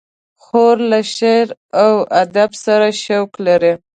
[0.43, 1.47] خور له شعر
[1.91, 1.91] و
[2.23, 3.73] ادب سره شوق لري.